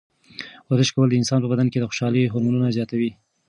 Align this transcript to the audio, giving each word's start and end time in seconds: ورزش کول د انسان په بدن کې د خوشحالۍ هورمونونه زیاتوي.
ورزش 0.69 0.89
کول 0.95 1.07
د 1.09 1.15
انسان 1.19 1.39
په 1.41 1.49
بدن 1.53 1.67
کې 1.69 1.79
د 1.79 1.83
خوشحالۍ 1.89 2.21
هورمونونه 2.31 2.67
زیاتوي. 2.77 3.11